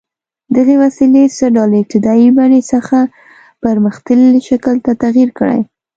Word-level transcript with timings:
دغې 0.55 0.75
وسیلې 0.83 1.23
څه 1.37 1.45
ډول 1.55 1.69
له 1.71 1.77
ابتدايي 1.83 2.29
بڼې 2.37 2.61
څخه 2.71 2.97
پرمختللي 3.63 4.41
شکل 4.49 4.75
ته 4.85 4.91
تغییر 5.03 5.29
کړی؟ 5.39 5.61